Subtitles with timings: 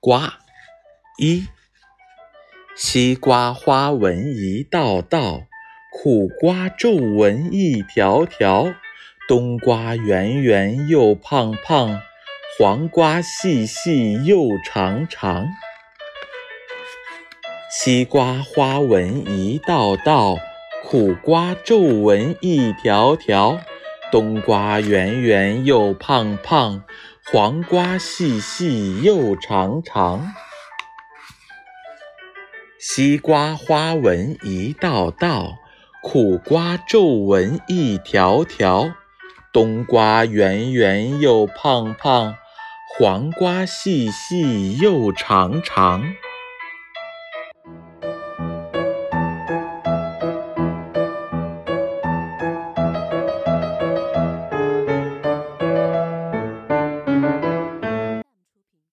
[0.00, 0.34] 瓜
[1.18, 1.48] 一，
[2.76, 5.42] 西瓜花纹一道道，
[5.90, 8.72] 苦瓜皱纹一条条，
[9.26, 12.00] 冬瓜圆圆又胖胖，
[12.56, 15.48] 黄瓜细细又长长。
[17.68, 20.38] 西瓜花纹一道道，
[20.84, 23.58] 苦瓜皱纹一条条，
[24.12, 26.84] 冬瓜圆圆又胖胖。
[27.30, 30.32] 黄瓜细细又长长，
[32.80, 35.58] 西瓜花纹一道道，
[36.02, 38.94] 苦瓜皱纹一条条，
[39.52, 42.34] 冬瓜圆圆又胖胖，
[42.98, 46.02] 黄瓜细细又长长。